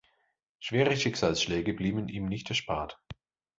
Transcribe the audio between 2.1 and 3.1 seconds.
nicht erspart.